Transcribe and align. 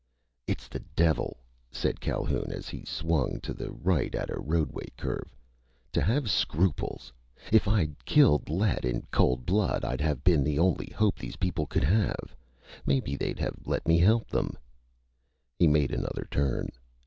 "It's 0.47 0.67
the 0.67 0.79
devil," 0.95 1.37
said 1.69 1.99
Calhoun 2.01 2.51
as 2.51 2.69
he 2.69 2.83
swung 2.85 3.39
to 3.41 3.53
the 3.53 3.69
right 3.69 4.15
at 4.15 4.31
a 4.31 4.39
roadway 4.39 4.87
curve, 4.97 5.35
"to 5.91 6.01
have 6.01 6.27
scruples! 6.27 7.13
If 7.51 7.67
I'd 7.67 7.93
killed 8.03 8.49
Lett 8.49 8.83
in 8.83 9.05
cold 9.11 9.45
blood, 9.45 9.85
I'd 9.85 10.01
have 10.01 10.23
been 10.23 10.43
the 10.43 10.57
only 10.57 10.87
hope 10.89 11.19
these 11.19 11.35
people 11.35 11.67
could 11.67 11.83
have! 11.83 12.35
Maybe 12.83 13.15
they'd 13.15 13.37
have 13.37 13.59
let 13.63 13.87
me 13.87 13.99
help 13.99 14.27
them!" 14.27 14.57
He 15.59 15.67
made 15.67 15.91
another 15.91 16.27
turn. 16.31 16.69